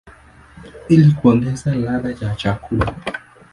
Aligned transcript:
ili 0.89 1.11
kuongeza 1.11 1.75
ladha 1.75 2.15
ya 2.25 2.35
chakula. 2.35 2.95